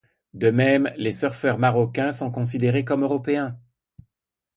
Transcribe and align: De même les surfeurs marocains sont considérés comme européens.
De 0.33 0.49
même 0.49 0.91
les 0.97 1.11
surfeurs 1.11 1.59
marocains 1.59 2.11
sont 2.11 2.31
considérés 2.31 2.83
comme 2.83 3.03
européens. 3.03 3.59